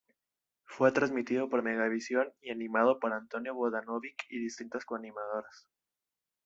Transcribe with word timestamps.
Fue 0.65 0.91
transmitido 0.91 1.47
por 1.47 1.61
Megavisión 1.61 2.33
y 2.41 2.49
animado 2.49 2.99
por 2.99 3.13
Antonio 3.13 3.53
Vodanovic 3.53 4.23
y 4.31 4.39
distintas 4.39 4.83
co-animadoras. 4.83 5.67